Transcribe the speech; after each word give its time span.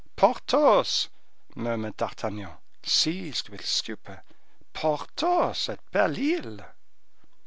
"Porthos!" 0.15 1.09
murmured 1.53 1.95
D'Artagnan, 1.97 2.57
seized 2.81 3.49
with 3.49 3.63
stupor, 3.63 4.23
"Porthos 4.73 5.69
at 5.69 5.91
Belle 5.91 6.17
Isle!" 6.17 6.65